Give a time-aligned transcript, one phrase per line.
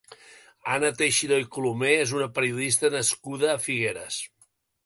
[0.75, 4.19] Anna Teixidor i Colomer és una periodista nascuda a Figueres.